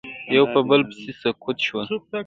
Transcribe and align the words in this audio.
یو 0.35 0.45
په 0.53 0.59
بل 0.69 0.81
پسې 0.89 1.11
سقوط 1.21 1.57
شول 1.67 1.87